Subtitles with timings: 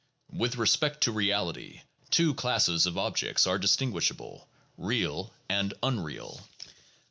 [0.31, 6.41] With respect to reality two classes of objects are distinguishable, real and unreal.